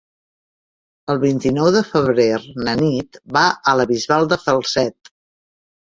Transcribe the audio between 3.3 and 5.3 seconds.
va a la Bisbal de Falset.